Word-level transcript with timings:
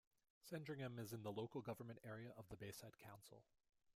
Sandringham 0.41 0.97
is 0.97 1.13
in 1.13 1.21
the 1.21 1.31
local 1.31 1.61
government 1.61 1.99
area 2.03 2.31
of 2.35 2.49
the 2.49 2.57
Bayside 2.57 2.97
Council. 2.97 3.43